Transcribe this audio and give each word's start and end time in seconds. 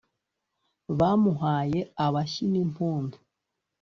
bamuhaye 0.97 1.79
abashyi 2.05 2.45
n’impundu 2.51 3.17